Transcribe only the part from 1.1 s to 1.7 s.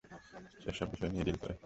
নিয়েই ডিল করে।